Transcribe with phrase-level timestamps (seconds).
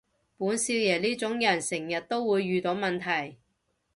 [0.35, 3.37] 本少爺呢種人成日都會遇到問題